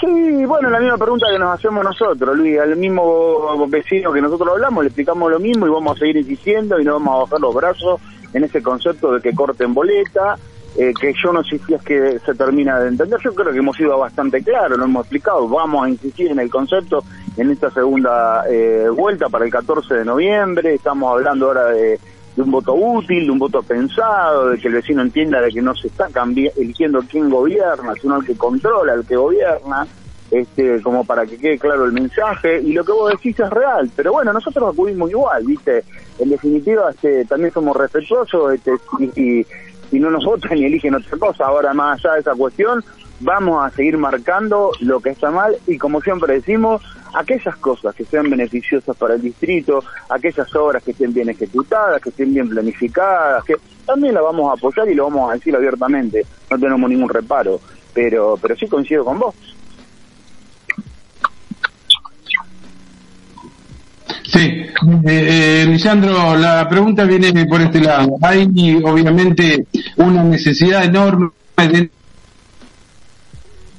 Sí, 0.00 0.44
bueno, 0.44 0.70
la 0.70 0.78
misma 0.78 0.96
pregunta 0.96 1.26
que 1.32 1.40
nos 1.40 1.58
hacemos 1.58 1.82
nosotros, 1.82 2.36
Luis, 2.36 2.60
al 2.60 2.76
mismo 2.76 3.66
vecino 3.66 4.12
que 4.12 4.20
nosotros 4.20 4.50
hablamos, 4.50 4.84
le 4.84 4.88
explicamos 4.90 5.28
lo 5.28 5.40
mismo 5.40 5.66
y 5.66 5.70
vamos 5.70 5.96
a 5.96 5.98
seguir 5.98 6.18
insistiendo 6.18 6.78
y 6.78 6.84
no 6.84 6.92
vamos 6.92 7.16
a 7.16 7.24
bajar 7.24 7.40
los 7.40 7.52
brazos 7.52 8.00
en 8.32 8.44
ese 8.44 8.62
concepto 8.62 9.12
de 9.12 9.20
que 9.20 9.34
corten 9.34 9.74
boleta, 9.74 10.36
eh, 10.78 10.92
que 10.98 11.14
yo 11.14 11.32
no 11.32 11.42
sé 11.42 11.58
si 11.58 11.72
es 11.72 11.82
que 11.82 12.18
se 12.18 12.34
termina 12.34 12.78
de 12.78 12.88
entender. 12.88 13.18
Yo 13.24 13.34
creo 13.34 13.50
que 13.50 13.58
hemos 13.58 13.76
sido 13.76 13.98
bastante 13.98 14.42
claros, 14.42 14.76
lo 14.76 14.84
hemos 14.84 15.04
explicado. 15.04 15.48
Vamos 15.48 15.86
a 15.86 15.88
insistir 15.88 16.30
en 16.30 16.38
el 16.38 16.50
concepto 16.50 17.02
en 17.36 17.50
esta 17.50 17.70
segunda 17.70 18.44
eh, 18.48 18.86
vuelta 18.94 19.28
para 19.30 19.46
el 19.46 19.50
14 19.50 19.94
de 19.94 20.04
noviembre. 20.04 20.74
Estamos 20.74 21.10
hablando 21.12 21.46
ahora 21.46 21.70
de, 21.70 21.98
un 22.36 22.50
voto 22.50 22.74
útil, 22.74 23.24
de 23.24 23.30
un 23.30 23.38
voto 23.38 23.62
pensado, 23.62 24.50
de 24.50 24.58
que 24.58 24.68
el 24.68 24.74
vecino 24.74 25.00
entienda 25.00 25.40
de 25.40 25.50
que 25.50 25.62
no 25.62 25.74
se 25.74 25.88
está 25.88 26.08
eligiendo 26.56 27.00
quién 27.10 27.30
gobierna, 27.30 27.94
sino 28.00 28.18
el 28.18 28.26
que 28.26 28.36
controla, 28.36 28.92
el 28.92 29.06
que 29.06 29.16
gobierna. 29.16 29.86
Este, 30.28 30.82
como 30.82 31.04
para 31.04 31.24
que 31.24 31.38
quede 31.38 31.56
claro 31.56 31.84
el 31.84 31.92
mensaje, 31.92 32.60
y 32.60 32.72
lo 32.72 32.84
que 32.84 32.90
vos 32.90 33.12
decís 33.12 33.38
es 33.38 33.48
real, 33.48 33.88
pero 33.94 34.12
bueno, 34.12 34.32
nosotros 34.32 34.72
acudimos 34.72 35.08
igual, 35.08 35.44
¿viste? 35.46 35.84
En 36.18 36.30
definitiva, 36.30 36.90
este, 36.90 37.24
también 37.26 37.52
somos 37.52 37.76
respetuosos 37.76 38.54
este, 38.54 38.72
y, 38.98 39.20
y 39.38 39.46
no 39.92 40.10
nos 40.10 40.24
votan 40.24 40.58
y 40.58 40.64
eligen 40.64 40.94
otra 40.94 41.18
cosa. 41.18 41.46
Ahora, 41.46 41.72
más 41.74 42.04
allá 42.04 42.14
de 42.14 42.20
esa 42.20 42.34
cuestión, 42.34 42.84
vamos 43.20 43.64
a 43.64 43.70
seguir 43.70 43.96
marcando 43.98 44.72
lo 44.80 45.00
que 45.00 45.10
está 45.10 45.30
mal 45.30 45.56
y, 45.66 45.78
como 45.78 46.00
siempre 46.00 46.34
decimos, 46.34 46.82
aquellas 47.14 47.56
cosas 47.56 47.94
que 47.94 48.04
sean 48.04 48.28
beneficiosas 48.28 48.96
para 48.96 49.14
el 49.14 49.22
distrito, 49.22 49.82
aquellas 50.08 50.54
obras 50.54 50.82
que 50.82 50.90
estén 50.90 51.12
bien 51.14 51.28
ejecutadas, 51.28 52.00
que 52.02 52.10
estén 52.10 52.34
bien 52.34 52.48
planificadas, 52.48 53.44
que 53.44 53.56
también 53.86 54.14
las 54.14 54.22
vamos 54.22 54.50
a 54.50 54.54
apoyar 54.54 54.88
y 54.88 54.94
lo 54.94 55.04
vamos 55.04 55.30
a 55.30 55.34
decir 55.34 55.54
abiertamente. 55.54 56.26
No 56.50 56.58
tenemos 56.58 56.90
ningún 56.90 57.08
reparo, 57.08 57.60
pero, 57.94 58.38
pero 58.40 58.56
sí 58.56 58.66
coincido 58.66 59.04
con 59.04 59.18
vos. 59.18 59.34
Sí, 64.26 64.40
eh, 64.40 64.72
eh, 65.06 65.66
Lisandro, 65.68 66.36
la 66.36 66.68
pregunta 66.68 67.04
viene 67.04 67.46
por 67.46 67.60
este 67.60 67.80
lado. 67.80 68.16
Hay 68.22 68.42
obviamente 68.84 69.66
una 69.96 70.24
necesidad 70.24 70.84
enorme 70.84 71.30
dentro 71.56 71.90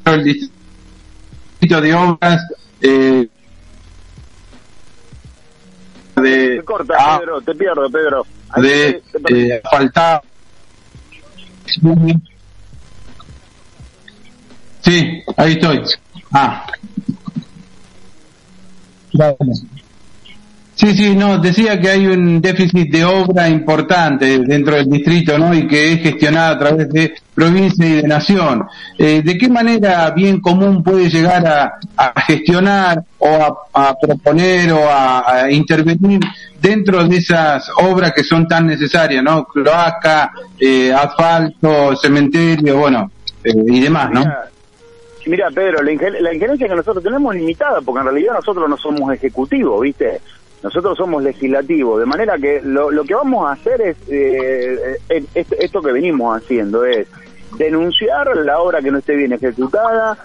del 0.05 0.23
distrito 0.23 1.81
de 1.81 1.93
obras. 1.93 2.41
Eh, 2.81 3.27
de, 6.15 6.55
te 6.57 6.63
corta, 6.63 6.95
ah, 6.97 7.19
Pedro, 7.19 7.41
te 7.41 7.53
pierdo, 7.55 7.89
Pedro. 7.89 8.25
de 8.55 9.03
eh, 9.29 9.61
faltar. 9.69 10.21
Sí, 14.81 15.23
ahí 15.35 15.51
estoy. 15.51 15.81
Ah. 16.31 16.65
Gracias. 19.13 19.76
Sí, 20.77 20.93
sí, 20.93 21.15
no, 21.15 21.39
decía 21.39 21.81
que 21.81 21.89
hay 21.89 22.05
un 22.05 22.39
déficit 22.39 22.91
de 22.91 23.03
obra 23.03 23.49
importante 23.49 24.37
dentro 24.37 24.75
del 24.75 24.87
distrito, 24.87 25.35
¿no? 25.35 25.51
Y 25.51 25.67
que 25.67 25.93
es 25.93 26.01
gestionada 26.03 26.51
a 26.51 26.59
través 26.59 26.89
de 26.89 27.15
provincia 27.33 27.83
y 27.83 27.93
de 27.93 28.07
nación. 28.07 28.63
Eh, 28.95 29.23
¿De 29.25 29.39
qué 29.39 29.49
manera 29.49 30.11
bien 30.11 30.39
común 30.39 30.83
puede 30.83 31.09
llegar 31.09 31.47
a, 31.97 32.21
gestionar 32.21 33.01
o 33.17 33.67
a, 33.73 33.97
proponer 33.99 34.71
o 34.71 34.87
a, 34.87 35.47
intervenir 35.49 36.19
dentro 36.61 37.03
de 37.07 37.17
esas 37.17 37.71
obras 37.77 38.13
que 38.13 38.23
son 38.23 38.47
tan 38.47 38.67
necesarias, 38.67 39.23
¿no? 39.23 39.45
Cloaca, 39.45 40.31
eh, 40.59 40.93
asfalto, 40.93 41.95
cementerio, 41.95 42.77
bueno, 42.77 43.09
eh, 43.43 43.51
y 43.65 43.79
demás, 43.79 44.11
¿no? 44.11 44.23
Mira, 45.25 45.49
Pedro, 45.49 45.81
la, 45.81 45.91
injerencia 45.91 46.67
que 46.67 46.75
nosotros 46.75 47.03
tenemos 47.03 47.33
limitada, 47.33 47.81
porque 47.81 47.99
en 47.99 48.05
realidad 48.05 48.35
nosotros 48.35 48.69
no 48.69 48.77
somos 48.77 49.11
ejecutivos, 49.11 49.81
¿viste? 49.81 50.21
Nosotros 50.63 50.97
somos 50.97 51.23
legislativos, 51.23 51.99
de 51.99 52.05
manera 52.05 52.37
que 52.37 52.61
lo, 52.63 53.03
que 53.03 53.13
vamos 53.13 53.47
a 53.47 53.53
hacer 53.53 53.79
es 53.81 53.97
eh, 54.09 54.97
eh, 55.09 55.23
esto 55.33 55.81
que 55.81 55.91
venimos 55.91 56.35
haciendo, 56.35 56.83
es 56.83 57.07
denunciar 57.57 58.35
la 58.37 58.59
obra 58.59 58.81
que 58.81 58.91
no 58.91 58.97
esté 58.97 59.15
bien 59.15 59.33
ejecutada, 59.33 60.17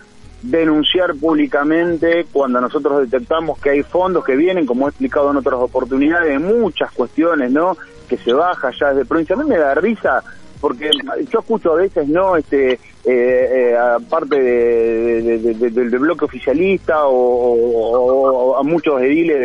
denunciar 0.43 1.15
públicamente 1.15 2.27
cuando 2.33 2.61
nosotros 2.61 3.09
detectamos 3.09 3.59
que 3.59 3.71
hay 3.71 3.83
fondos 3.83 4.25
que 4.25 4.35
vienen, 4.35 4.67
como 4.67 4.87
he 4.87 4.91
explicado 4.91 5.31
en 5.31 5.37
otras 5.37 5.61
oportunidades, 5.61 6.41
muchas 6.41 6.91
cuestiones, 6.93 7.53
¿no? 7.53 7.77
Que 8.09 8.17
se 8.17 8.33
baja 8.33 8.71
ya 8.79 8.89
desde 8.89 9.05
provincia. 9.05 9.37
A 9.37 9.39
mí 9.39 9.49
me 9.49 9.59
da 9.59 9.75
risa 9.75 10.25
porque 10.63 10.91
yo 11.29 11.41
escucho 11.41 11.73
a 11.73 11.75
veces, 11.75 12.07
¿no? 12.07 12.37
Este, 12.37 12.75
eh, 12.75 12.79
eh 13.05 13.77
aparte 13.77 14.41
de, 14.41 15.39
del 15.55 15.99
bloque 15.99 16.25
oficialista 16.25 17.01
o, 17.07 18.57
a 18.57 18.63
muchos 18.63 19.03
ediles 19.03 19.41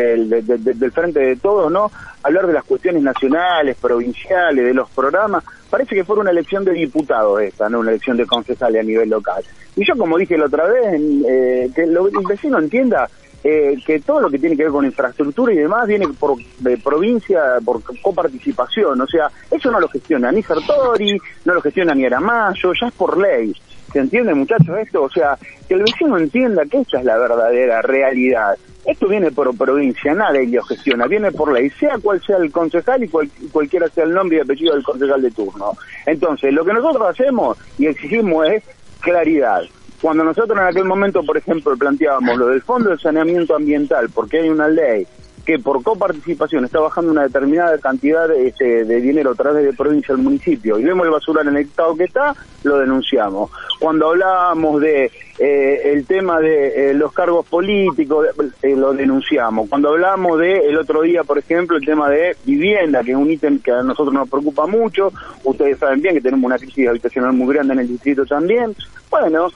del, 0.46 0.78
del 0.80 0.92
frente 0.92 1.20
de 1.20 1.36
todos, 1.38 1.72
¿no? 1.72 1.92
Hablar 2.22 2.46
de 2.46 2.54
las 2.54 2.64
cuestiones 2.66 3.02
nacionales, 3.02 3.78
provinciales, 3.78 4.64
de 4.64 4.76
los 4.76 4.92
programas. 4.92 5.44
Parece 5.72 5.96
que 5.96 6.04
fuera 6.04 6.22
una 6.22 6.30
elección 6.30 6.64
de 6.64 6.74
diputados 6.74 7.42
esta, 7.42 7.68
no 7.68 7.80
una 7.80 7.90
elección 7.90 8.16
de 8.16 8.28
concejales 8.28 8.82
a 8.82 8.86
nivel 8.86 9.10
local. 9.10 9.44
Y 9.76 9.88
yo, 9.88 9.98
como 9.98 10.20
dije 10.20 10.38
la 10.38 10.46
otra 10.46 10.68
vez, 10.68 11.02
eh, 11.28 11.72
que 11.74 11.82
el 11.82 11.98
vecino 12.30 12.60
entienda 12.60 13.10
eh, 13.44 13.77
que 13.86 14.00
todo 14.00 14.22
lo 14.22 14.29
que 14.29 14.39
tiene 14.39 14.56
que 14.58 14.63
ver 14.63 14.72
con 14.72 14.86
infraestructura 14.86 15.53
y 15.53 15.58
demás 15.58 15.88
viene 15.88 16.08
por 16.08 16.36
de 16.60 16.77
provincia, 16.77 17.41
por 17.63 17.82
coparticipación. 18.01 19.00
O 19.00 19.08
sea, 19.08 19.29
eso 19.51 19.72
no 19.72 19.79
lo 19.79 19.88
gestiona 19.88 20.32
ni 20.32 20.41
Sartori, 20.41 21.17
no 21.46 21.53
lo 21.53 21.62
gestiona 21.62 21.94
ni 21.94 22.06
Aramayo, 22.06 22.74
ya 22.74 22.88
es 22.88 22.94
por 22.94 23.17
ley. 23.17 23.53
¿Se 23.91 24.00
entiende, 24.00 24.34
muchachos, 24.34 24.77
esto? 24.79 25.03
O 25.03 25.10
sea, 25.10 25.38
que 25.67 25.75
el 25.75 25.82
vecino 25.82 26.17
entienda 26.17 26.65
que 26.65 26.79
esta 26.82 27.00
es 27.00 27.06
la 27.06 27.17
verdadera 27.17 27.82
realidad. 27.82 28.58
Esto 28.86 29.08
viene 29.08 29.32
por 29.32 29.56
provincia, 29.56 30.13
nadie 30.13 30.48
lo 30.48 30.63
gestiona, 30.63 31.08
viene 31.08 31.32
por 31.32 31.51
ley, 31.51 31.70
sea 31.72 31.98
cual 32.01 32.22
sea 32.25 32.38
el 32.38 32.51
concejal 32.51 33.03
y 33.03 33.10
cualquiera 33.10 33.89
sea 33.89 34.06
el 34.06 34.13
nombre 34.13 34.38
y 34.38 34.41
apellido 34.41 34.74
del 34.74 34.84
concejal 34.84 35.22
de 35.22 35.32
turno. 35.32 35.77
Entonces, 36.06 36.53
lo 36.53 36.63
que 36.63 36.74
nosotros 36.74 37.10
hacemos 37.10 37.58
y 37.77 37.88
exigimos 37.88 38.48
es 38.50 38.63
claridad. 39.01 39.63
Cuando 40.01 40.24
nosotros 40.24 40.58
en 40.58 40.66
aquel 40.66 40.86
momento, 40.86 41.24
por 41.24 41.38
ejemplo, 41.38 41.75
planteábamos 41.75 42.38
lo 42.38 42.48
del 42.48 42.62
Fondo 42.62 42.92
de 42.92 42.98
Saneamiento 42.98 43.56
Ambiental, 43.56 44.10
porque 44.10 44.39
hay 44.39 44.50
una 44.50 44.68
ley 44.68 45.08
que 45.48 45.60
por 45.60 45.82
coparticipación 45.82 46.66
está 46.66 46.82
bajando 46.82 47.10
una 47.10 47.24
determinada 47.24 47.77
cantidad 47.77 48.27
de, 48.27 48.50
este, 48.50 48.84
dinero 48.84 49.32
a 49.32 49.36
través 49.36 49.63
de 49.63 49.72
provincia 49.72 50.13
al 50.13 50.20
municipio 50.20 50.77
y 50.77 50.84
vemos 50.84 51.06
el 51.06 51.12
basural 51.13 51.48
en 51.48 51.56
el 51.56 51.63
estado 51.63 51.96
que 51.96 52.04
está, 52.04 52.36
lo 52.63 52.77
denunciamos. 52.80 53.50
Cuando 53.80 54.10
hablábamos 54.10 54.82
de 54.82 55.10
eh, 55.39 55.82
el 55.94 56.06
tema 56.06 56.42
de 56.42 56.89
eh, 56.89 56.94
los 56.94 57.13
cargos 57.13 57.46
políticos, 57.46 58.27
eh, 58.62 58.75
lo 58.75 58.92
denunciamos. 58.92 59.70
Cuando 59.70 59.88
hablamos 59.88 60.38
de 60.38 60.68
el 60.68 60.77
otro 60.77 61.04
día, 61.04 61.24
por 61.24 61.38
ejemplo, 61.38 61.77
el 61.77 61.86
tema 61.86 62.10
de 62.10 62.36
vivienda, 62.44 63.01
que 63.01 63.12
es 63.12 63.18
un 63.18 63.32
ítem 63.32 63.60
que 63.60 63.72
a 63.72 63.84
nosotros 63.84 64.13
nos 64.13 64.30
preocupa 64.30 64.68
mucho, 64.68 65.13
ustedes 65.46 65.77
saben 65.77 66.01
bien 66.01 66.16
que 66.16 66.22
tenemos 66.22 66.46
una 66.46 66.58
crisis 66.58 66.89
habitacional 66.89 67.32
muy 67.32 67.54
grande 67.54 67.72
en 67.72 67.80
el 67.80 67.88
distrito 67.88 68.25
también. 68.25 68.75
Bueno, 69.10 69.48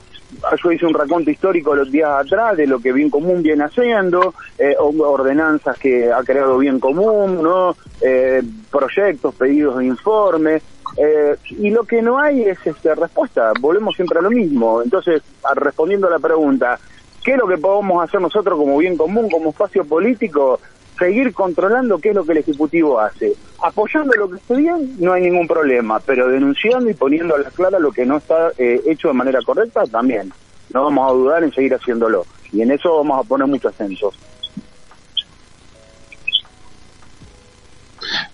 yo 0.63 0.71
hice 0.71 0.85
un 0.85 0.93
raconto 0.93 1.29
histórico 1.29 1.75
los 1.75 1.91
días 1.91 2.09
atrás 2.09 2.57
de 2.57 2.67
lo 2.67 2.79
que 2.79 2.91
Bien 2.91 3.09
Común 3.09 3.41
viene 3.41 3.63
haciendo, 3.63 4.33
eh, 4.57 4.75
ordenanzas 4.77 5.77
que 5.77 6.11
ha 6.11 6.23
creado 6.23 6.57
Bien 6.57 6.79
Común, 6.79 7.41
¿no? 7.41 7.75
Eh, 8.01 8.41
proyectos, 8.69 9.35
pedidos 9.35 9.77
de 9.77 9.85
informes, 9.85 10.63
eh, 10.97 11.37
y 11.49 11.69
lo 11.69 11.83
que 11.83 12.01
no 12.01 12.19
hay 12.19 12.43
es 12.43 12.57
este, 12.65 12.93
respuesta, 12.95 13.53
volvemos 13.59 13.95
siempre 13.95 14.19
a 14.19 14.21
lo 14.21 14.29
mismo. 14.29 14.81
Entonces, 14.81 15.21
respondiendo 15.55 16.07
a 16.07 16.11
la 16.11 16.19
pregunta, 16.19 16.79
¿qué 17.23 17.33
es 17.33 17.37
lo 17.37 17.47
que 17.47 17.57
podemos 17.57 18.03
hacer 18.03 18.19
nosotros 18.19 18.57
como 18.57 18.77
Bien 18.77 18.97
Común, 18.97 19.29
como 19.29 19.51
espacio 19.51 19.85
político? 19.85 20.59
Seguir 21.01 21.33
controlando 21.33 21.97
qué 21.97 22.09
es 22.09 22.15
lo 22.15 22.23
que 22.23 22.33
el 22.33 22.37
Ejecutivo 22.39 22.99
hace. 22.99 23.33
Apoyando 23.63 24.13
lo 24.13 24.29
que 24.29 24.37
esté 24.37 24.55
bien, 24.55 24.95
no 24.99 25.13
hay 25.13 25.23
ningún 25.23 25.47
problema, 25.47 25.99
pero 25.99 26.27
denunciando 26.27 26.89
y 26.89 26.93
poniendo 26.93 27.35
a 27.35 27.39
la 27.39 27.49
clara 27.49 27.79
lo 27.79 27.91
que 27.91 28.05
no 28.05 28.17
está 28.17 28.51
eh, 28.57 28.79
hecho 28.85 29.07
de 29.07 29.15
manera 29.15 29.39
correcta, 29.43 29.83
también. 29.87 30.31
No 30.71 30.83
vamos 30.83 31.09
a 31.09 31.13
dudar 31.13 31.43
en 31.43 31.51
seguir 31.51 31.73
haciéndolo. 31.73 32.25
Y 32.53 32.61
en 32.61 32.71
eso 32.71 32.97
vamos 32.97 33.25
a 33.25 33.27
poner 33.27 33.47
mucho 33.47 33.69
acento. 33.69 34.11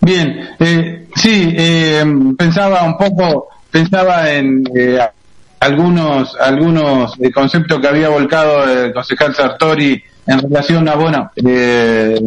Bien, 0.00 0.50
eh, 0.58 1.08
sí, 1.16 1.54
eh, 1.56 2.04
pensaba 2.36 2.84
un 2.84 2.96
poco, 2.96 3.48
pensaba 3.70 4.30
en 4.30 4.62
eh, 4.74 4.98
algunos 5.60 6.36
algunos 6.38 7.14
conceptos 7.34 7.80
que 7.80 7.88
había 7.88 8.08
volcado 8.08 8.64
el 8.64 8.92
concejal 8.92 9.34
Sartori 9.34 10.02
en 10.28 10.40
relación 10.40 10.86
a, 10.88 10.94
bueno, 10.94 11.30
eh, 11.36 12.20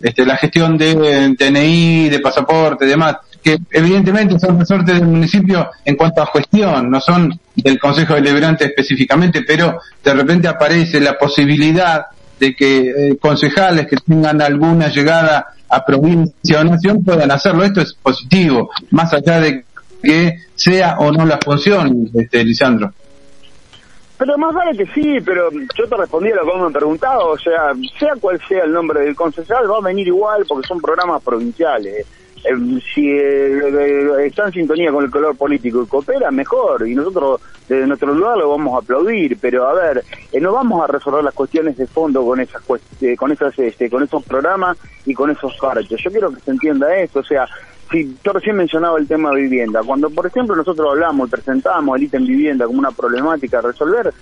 este, 0.00 0.24
la 0.24 0.36
gestión 0.38 0.78
de 0.78 1.36
TNI, 1.38 2.08
de 2.08 2.18
pasaporte, 2.18 2.86
demás, 2.86 3.18
que 3.42 3.58
evidentemente 3.70 4.38
son 4.38 4.58
resortes 4.58 4.94
del 4.94 5.06
municipio 5.06 5.70
en 5.84 5.96
cuanto 5.96 6.22
a 6.22 6.30
gestión, 6.32 6.90
no 6.90 7.00
son 7.00 7.38
del 7.54 7.78
Consejo 7.78 8.14
Deliberante 8.14 8.64
específicamente, 8.64 9.42
pero 9.46 9.80
de 10.02 10.14
repente 10.14 10.48
aparece 10.48 10.98
la 10.98 11.18
posibilidad 11.18 12.06
de 12.40 12.56
que 12.56 12.78
eh, 12.88 13.16
concejales 13.20 13.86
que 13.86 13.96
tengan 13.96 14.40
alguna 14.40 14.88
llegada 14.88 15.48
a 15.68 15.84
provincia 15.84 16.60
o 16.60 16.64
nación 16.64 17.04
puedan 17.04 17.30
hacerlo. 17.30 17.64
Esto 17.64 17.82
es 17.82 17.92
positivo, 17.92 18.70
más 18.90 19.12
allá 19.12 19.40
de 19.40 19.64
que 20.02 20.38
sea 20.54 20.96
o 20.98 21.12
no 21.12 21.26
la 21.26 21.38
función, 21.38 22.10
este, 22.14 22.44
Lisandro. 22.44 22.92
Pero 24.22 24.38
más 24.38 24.54
vale 24.54 24.76
que 24.76 24.86
sí, 24.92 25.18
pero 25.24 25.50
yo 25.50 25.88
te 25.88 25.96
respondí 25.96 26.30
a 26.30 26.36
lo 26.36 26.46
que 26.46 26.56
me 26.56 26.66
han 26.66 26.72
preguntado, 26.72 27.30
o 27.30 27.38
sea, 27.38 27.72
sea 27.98 28.14
cual 28.20 28.40
sea 28.48 28.62
el 28.62 28.72
nombre 28.72 29.00
del 29.00 29.16
concejal, 29.16 29.68
va 29.68 29.78
a 29.78 29.80
venir 29.80 30.06
igual 30.06 30.44
porque 30.46 30.68
son 30.68 30.80
programas 30.80 31.20
provinciales. 31.24 32.06
Eh, 32.44 32.80
si 32.94 33.10
eh, 33.10 34.26
está 34.26 34.46
en 34.46 34.52
sintonía 34.52 34.92
con 34.92 35.04
el 35.04 35.10
color 35.10 35.36
político 35.36 35.82
y 35.82 35.88
coopera, 35.88 36.30
mejor, 36.30 36.86
y 36.86 36.94
nosotros 36.94 37.40
desde 37.68 37.84
nuestro 37.84 38.14
lugar 38.14 38.38
lo 38.38 38.50
vamos 38.50 38.76
a 38.76 38.84
aplaudir, 38.84 39.36
pero 39.40 39.66
a 39.66 39.74
ver, 39.74 40.04
eh, 40.30 40.40
no 40.40 40.52
vamos 40.52 40.84
a 40.84 40.92
resolver 40.92 41.24
las 41.24 41.34
cuestiones 41.34 41.76
de 41.76 41.88
fondo 41.88 42.24
con 42.24 42.38
esas 42.38 42.62
con 42.62 43.32
esas 43.32 43.58
este, 43.58 43.90
con 43.90 44.04
esos 44.04 44.22
programas 44.22 44.78
y 45.04 45.14
con 45.14 45.30
esos 45.30 45.52
parches. 45.60 46.00
Yo 46.00 46.10
quiero 46.12 46.30
que 46.30 46.40
se 46.42 46.52
entienda 46.52 46.94
esto, 46.94 47.18
o 47.18 47.24
sea, 47.24 47.48
si 47.92 48.16
yo 48.24 48.32
recién 48.32 48.56
mencionaba 48.56 48.98
el 48.98 49.06
tema 49.06 49.30
de 49.30 49.42
vivienda. 49.42 49.82
Cuando, 49.84 50.10
por 50.10 50.26
ejemplo, 50.26 50.56
nosotros 50.56 50.88
hablamos 50.90 51.28
y 51.28 51.30
presentamos 51.30 51.96
el 51.96 52.04
ítem 52.04 52.26
vivienda 52.26 52.66
como 52.66 52.78
una 52.78 52.90
problemática 52.90 53.58
a 53.58 53.62
resolver, 53.62 54.12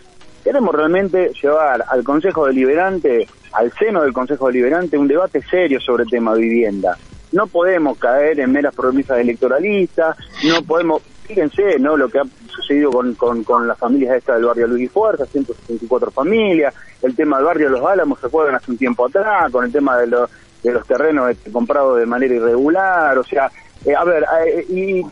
queremos 0.43 0.75
realmente 0.75 1.31
llevar 1.41 1.85
al 1.89 2.03
Consejo 2.03 2.47
Deliberante, 2.47 3.29
al 3.53 3.73
seno 3.73 4.03
del 4.03 4.12
Consejo 4.12 4.49
Deliberante, 4.49 4.99
un 4.99 5.09
debate 5.09 5.41
serio 5.43 5.81
sobre 5.81 6.05
el 6.05 6.11
tema 6.11 6.35
de 6.35 6.41
vivienda. 6.41 6.99
No 7.33 7.47
podemos 7.47 7.97
caer 7.97 8.41
en 8.41 8.50
meras 8.50 8.75
promesas 8.75 9.19
electoralistas, 9.19 10.17
no 10.43 10.62
podemos, 10.62 11.00
fíjense, 11.25 11.79
¿no? 11.79 11.97
Lo 11.97 12.09
que 12.09 12.19
ha 12.19 12.25
sucedido 12.49 12.91
con, 12.91 13.15
con, 13.15 13.45
con 13.45 13.69
las 13.69 13.79
familias 13.79 14.17
estas 14.17 14.37
del 14.37 14.47
barrio 14.47 14.67
Luis 14.67 14.87
y 14.87 14.89
Fuerza, 14.89 15.27
164 15.27 16.11
familias, 16.11 16.75
el 17.03 17.15
tema 17.15 17.37
del 17.37 17.47
barrio 17.47 17.69
Los 17.69 17.87
Álamos, 17.87 18.19
se 18.19 18.27
acuerdan 18.27 18.57
hace 18.57 18.73
un 18.73 18.79
tiempo 18.79 19.07
atrás, 19.07 19.50
con 19.53 19.65
el 19.65 19.71
tema 19.71 19.97
de 19.99 20.09
los 20.09 20.29
de 20.62 20.73
los 20.73 20.87
terrenos 20.87 21.31
este, 21.31 21.50
comprados 21.50 21.99
de 21.99 22.07
manera 22.07 22.35
irregular, 22.35 23.17
o 23.19 23.25
sea, 23.25 23.50
eh, 23.85 23.95
a 23.95 24.05
ver, 24.05 24.26
eh, 24.47 24.67
y 24.69 25.02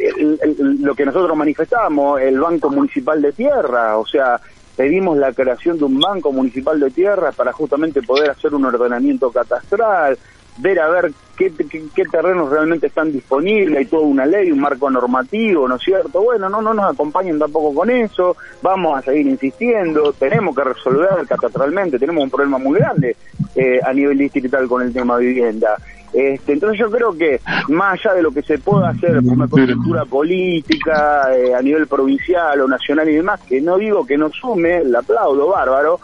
lo 0.82 0.94
que 0.94 1.06
nosotros 1.06 1.36
manifestamos, 1.36 2.20
el 2.20 2.38
Banco 2.38 2.68
Municipal 2.70 3.22
de 3.22 3.32
Tierra, 3.32 3.96
o 3.96 4.06
sea, 4.06 4.40
pedimos 4.76 5.16
la 5.16 5.32
creación 5.32 5.78
de 5.78 5.84
un 5.84 5.98
Banco 5.98 6.32
Municipal 6.32 6.78
de 6.78 6.90
Tierra 6.90 7.32
para 7.32 7.52
justamente 7.52 8.02
poder 8.02 8.30
hacer 8.30 8.54
un 8.54 8.64
ordenamiento 8.64 9.30
catastral, 9.32 10.18
ver 10.58 10.80
a 10.80 10.88
ver 10.88 11.12
qué, 11.36 11.50
terrenos 12.10 12.50
realmente 12.50 12.88
están 12.88 13.12
disponibles, 13.12 13.78
hay 13.78 13.86
toda 13.86 14.02
una 14.02 14.26
ley, 14.26 14.50
un 14.50 14.60
marco 14.60 14.90
normativo, 14.90 15.68
¿no 15.68 15.76
es 15.76 15.82
cierto? 15.82 16.22
Bueno, 16.22 16.48
no, 16.48 16.60
no 16.60 16.74
nos 16.74 16.92
acompañen 16.92 17.38
tampoco 17.38 17.74
con 17.74 17.90
eso, 17.90 18.36
vamos 18.60 18.98
a 18.98 19.02
seguir 19.02 19.26
insistiendo, 19.26 20.12
tenemos 20.12 20.54
que 20.54 20.64
resolver 20.64 21.26
catastralmente, 21.28 21.98
tenemos 21.98 22.24
un 22.24 22.30
problema 22.30 22.58
muy 22.58 22.78
grande 22.78 23.16
eh, 23.54 23.80
a 23.84 23.92
nivel 23.92 24.18
distrital 24.18 24.66
con 24.68 24.82
el 24.82 24.92
tema 24.92 25.16
de 25.18 25.26
vivienda. 25.26 25.76
Este, 26.12 26.54
entonces 26.54 26.78
yo 26.78 26.90
creo 26.90 27.12
que 27.12 27.38
más 27.68 28.00
allá 28.00 28.14
de 28.14 28.22
lo 28.22 28.30
que 28.30 28.42
se 28.42 28.58
pueda 28.58 28.88
hacer 28.88 29.22
por 29.22 29.34
una 29.34 29.46
coyuntura 29.46 30.06
política 30.06 31.28
eh, 31.36 31.54
a 31.54 31.60
nivel 31.60 31.86
provincial 31.86 32.60
o 32.62 32.68
nacional 32.68 33.08
y 33.08 33.16
demás, 33.16 33.40
que 33.46 33.60
no 33.60 33.76
digo 33.76 34.06
que 34.06 34.16
no 34.16 34.30
sume, 34.30 34.78
el 34.78 34.96
aplaudo 34.96 35.48
bárbaro, 35.48 36.00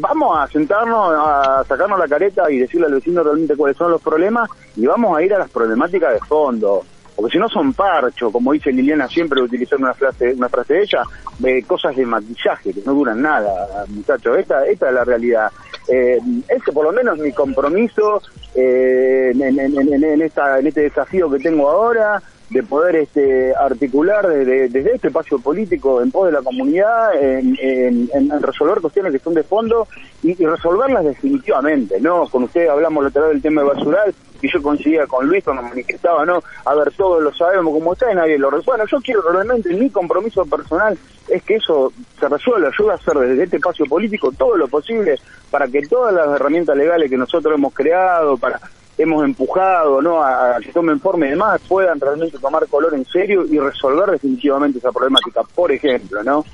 vamos 0.00 0.38
a 0.38 0.46
sentarnos, 0.48 1.12
a 1.16 1.64
sacarnos 1.66 1.98
la 1.98 2.08
careta 2.08 2.50
y 2.50 2.58
decirle 2.58 2.86
al 2.86 2.94
vecino 2.94 3.22
realmente 3.22 3.56
cuáles 3.56 3.76
son 3.76 3.90
los 3.90 4.02
problemas 4.02 4.48
y 4.76 4.86
vamos 4.86 5.16
a 5.16 5.22
ir 5.22 5.34
a 5.34 5.38
las 5.38 5.50
problemáticas 5.50 6.12
de 6.12 6.20
fondo. 6.20 6.82
Porque 7.14 7.32
si 7.32 7.38
no 7.38 7.48
son 7.48 7.72
parcho, 7.72 8.32
como 8.32 8.52
dice 8.52 8.72
Liliana 8.72 9.08
siempre 9.08 9.40
utilizando 9.40 9.86
una 9.86 9.94
frase, 9.94 10.34
una 10.34 10.48
frase 10.48 10.74
de 10.74 10.82
ella, 10.82 11.02
de 11.38 11.62
cosas 11.62 11.94
de 11.94 12.04
maquillaje 12.04 12.72
que 12.72 12.82
no 12.84 12.92
duran 12.92 13.22
nada, 13.22 13.84
muchachos. 13.88 14.38
Esta, 14.38 14.66
esta 14.66 14.88
es 14.88 14.94
la 14.94 15.04
realidad. 15.04 15.50
Eh, 15.88 16.18
ese 16.48 16.72
por 16.72 16.84
lo 16.84 16.92
menos 16.92 17.18
mi 17.18 17.30
compromiso 17.32 18.20
eh, 18.54 19.32
en, 19.32 20.22
esta, 20.22 20.58
en 20.58 20.66
este 20.66 20.80
desafío 20.80 21.30
que 21.30 21.38
tengo 21.38 21.70
ahora 21.70 22.20
de 22.54 22.62
poder 22.62 22.94
este, 22.94 23.52
articular 23.52 24.28
desde, 24.28 24.68
desde 24.68 24.94
este 24.94 25.08
espacio 25.08 25.40
político 25.40 26.00
en 26.00 26.12
pos 26.12 26.26
de 26.26 26.32
la 26.32 26.40
comunidad, 26.40 27.20
en, 27.20 28.08
resolver 28.40 28.80
cuestiones 28.80 29.12
que 29.12 29.18
son 29.18 29.34
de 29.34 29.42
fondo 29.42 29.88
y, 30.22 30.34
resolverlas 30.34 31.04
definitivamente, 31.04 32.00
¿no? 32.00 32.28
Con 32.28 32.44
ustedes 32.44 32.70
hablamos 32.70 33.02
la 33.02 33.08
otra 33.08 33.22
vez 33.22 33.32
del 33.32 33.42
tema 33.42 33.62
de 33.62 33.68
basural 33.70 34.14
y 34.40 34.48
yo 34.48 34.62
coincidía 34.62 35.04
con 35.08 35.26
Luis 35.26 35.42
cuando 35.42 35.64
manifestaba, 35.64 36.24
¿no? 36.24 36.44
A 36.64 36.74
ver, 36.76 36.92
todos 36.92 37.20
lo 37.20 37.34
sabemos 37.34 37.74
como 37.74 37.92
está 37.92 38.12
y 38.12 38.14
nadie 38.14 38.38
lo 38.38 38.50
resuelve. 38.50 38.84
Bueno, 38.84 38.84
yo 38.88 39.00
quiero 39.00 39.22
realmente, 39.32 39.74
mi 39.74 39.90
compromiso 39.90 40.46
personal 40.46 40.96
es 41.28 41.42
que 41.42 41.56
eso 41.56 41.92
se 42.20 42.28
resuelva. 42.28 42.70
Yo 42.78 42.84
voy 42.84 42.92
a 42.92 42.94
hacer 42.94 43.14
desde 43.14 43.42
este 43.42 43.56
espacio 43.56 43.86
político 43.86 44.30
todo 44.30 44.56
lo 44.56 44.68
posible 44.68 45.18
para 45.50 45.66
que 45.66 45.82
todas 45.88 46.14
las 46.14 46.28
herramientas 46.28 46.76
legales 46.76 47.10
que 47.10 47.16
nosotros 47.16 47.52
hemos 47.52 47.74
creado, 47.74 48.36
para 48.36 48.60
hemos 48.98 49.24
empujado 49.24 50.00
no 50.00 50.22
a, 50.22 50.58
que 50.60 50.72
tomen 50.72 51.00
forma 51.00 51.26
y 51.26 51.30
demás 51.30 51.60
puedan 51.66 52.00
realmente 52.00 52.38
tomar 52.38 52.66
color 52.68 52.94
en 52.94 53.04
serio 53.06 53.44
y 53.50 53.58
resolver 53.58 54.10
definitivamente 54.10 54.78
esa 54.78 54.92
problemática 54.92 55.42
por 55.54 55.72
ejemplo 55.72 56.22
no 56.22 56.44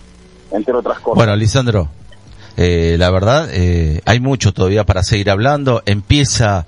entre 0.51 0.75
otras 0.75 0.99
cosas. 1.01 1.17
Bueno 1.17 1.37
Lisandro 1.37 1.89
eh, 2.57 2.97
la 2.99 3.11
verdad 3.11 3.49
eh, 3.53 4.01
hay 4.05 4.21
mucho 4.21 4.53
todavía 4.53 4.85
para 4.85 5.03
seguir 5.03 5.31
hablando. 5.31 5.83
Empieza 5.87 6.67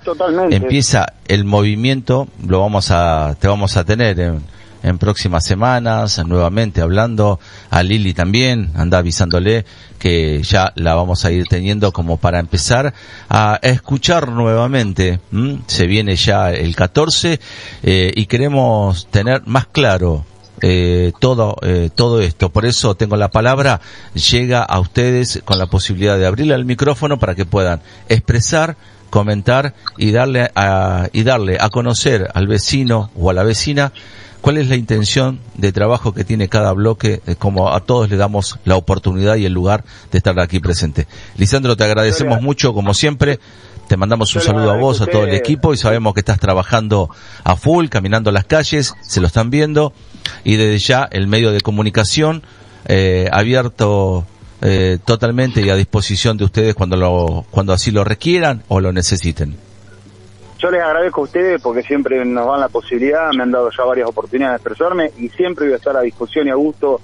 empieza 0.49 1.13
el 1.27 1.45
movimiento 1.45 2.27
lo 2.47 2.61
vamos 2.61 2.89
a 2.91 3.35
te 3.39 3.47
vamos 3.47 3.77
a 3.77 3.83
tener 3.83 4.19
en 4.19 4.41
en 4.83 4.97
próximas 4.97 5.45
semanas, 5.45 6.21
nuevamente 6.25 6.81
hablando 6.81 7.39
a 7.69 7.81
Lili 7.81 8.13
también, 8.13 8.71
anda 8.75 8.99
avisándole 8.99 9.65
que 9.97 10.43
ya 10.43 10.73
la 10.75 10.95
vamos 10.95 11.23
a 11.23 11.31
ir 11.31 11.47
teniendo 11.47 11.93
como 11.93 12.17
para 12.17 12.39
empezar 12.39 12.93
a 13.29 13.57
escuchar 13.61 14.29
nuevamente. 14.29 15.19
Se 15.67 15.87
viene 15.87 16.15
ya 16.17 16.51
el 16.51 16.75
14 16.75 17.39
eh, 17.83 18.11
y 18.13 18.25
queremos 18.25 19.07
tener 19.07 19.43
más 19.47 19.67
claro 19.67 20.25
eh, 20.61 21.13
todo 21.19 21.57
eh, 21.61 21.89
todo 21.93 22.21
esto. 22.21 22.49
Por 22.49 22.65
eso 22.65 22.95
tengo 22.95 23.15
la 23.15 23.31
palabra. 23.31 23.79
Llega 24.13 24.61
a 24.63 24.79
ustedes 24.79 25.41
con 25.45 25.57
la 25.57 25.67
posibilidad 25.67 26.17
de 26.17 26.25
abrirle 26.25 26.55
el 26.55 26.65
micrófono 26.65 27.17
para 27.17 27.35
que 27.35 27.45
puedan 27.45 27.81
expresar 28.09 28.75
comentar 29.09 29.75
y 29.97 30.11
darle 30.11 30.49
a, 30.55 31.07
y 31.13 31.21
darle 31.21 31.57
a 31.59 31.69
conocer 31.69 32.29
al 32.33 32.47
vecino 32.47 33.11
o 33.15 33.29
a 33.29 33.33
la 33.33 33.43
vecina 33.43 33.93
cuál 34.43 34.57
es 34.57 34.67
la 34.67 34.75
intención 34.75 35.39
de 35.55 35.71
trabajo 35.71 36.13
que 36.13 36.25
tiene 36.25 36.49
cada 36.49 36.73
bloque, 36.73 37.21
eh, 37.25 37.35
como 37.39 37.73
a 37.73 37.79
todos 37.79 38.09
le 38.09 38.17
damos 38.17 38.59
la 38.65 38.75
oportunidad 38.75 39.37
y 39.37 39.45
el 39.45 39.53
lugar 39.53 39.85
de 40.11 40.17
estar 40.17 40.37
aquí 40.37 40.59
presente. 40.59 41.07
Lisandro, 41.37 41.77
te 41.77 41.85
agradecemos 41.85 42.41
mucho, 42.41 42.73
como 42.73 42.93
siempre. 42.93 43.39
Te 43.87 43.95
mandamos 43.95 44.35
un 44.35 44.41
saludo 44.41 44.71
a 44.71 44.75
vos, 44.75 44.99
a 44.99 45.05
todo 45.05 45.23
el 45.23 45.33
equipo 45.33 45.73
y 45.73 45.77
sabemos 45.77 46.13
que 46.13 46.19
estás 46.19 46.39
trabajando 46.39 47.09
a 47.45 47.55
full, 47.55 47.87
caminando 47.87 48.31
las 48.33 48.43
calles, 48.43 48.93
se 49.01 49.21
lo 49.21 49.27
están 49.27 49.49
viendo 49.49 49.93
y 50.43 50.57
desde 50.57 50.77
ya 50.77 51.07
el 51.09 51.27
medio 51.27 51.53
de 51.53 51.61
comunicación 51.61 52.43
eh, 52.85 53.29
abierto 53.31 54.25
eh, 54.61 54.97
totalmente 55.05 55.61
y 55.61 55.69
a 55.69 55.75
disposición 55.77 56.35
de 56.35 56.43
ustedes 56.43 56.75
cuando 56.75 56.97
lo, 56.97 57.45
cuando 57.49 57.71
así 57.71 57.91
lo 57.91 58.03
requieran 58.03 58.63
o 58.67 58.81
lo 58.81 58.91
necesiten. 58.91 59.55
Yo 60.63 60.71
les 60.71 60.81
agradezco 60.81 61.19
a 61.19 61.23
ustedes 61.25 61.61
porque 61.61 61.83
siempre 61.83 62.23
nos 62.23 62.47
dan 62.47 62.61
la 62.61 62.69
posibilidad, 62.69 63.33
me 63.33 63.43
han 63.43 63.51
dado 63.51 63.69
ya 63.69 63.83
varias 63.83 64.07
oportunidades 64.07 64.63
de 64.63 64.69
expresarme 64.69 65.11
y 65.17 65.27
siempre 65.27 65.65
voy 65.65 65.73
a 65.73 65.75
estar 65.75 65.97
a 65.97 65.99
discusión 65.99 66.47
y 66.47 66.51
a 66.51 66.55
gusto 66.55 67.01